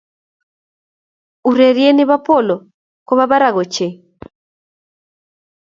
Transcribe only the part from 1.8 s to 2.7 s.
ne bo Polo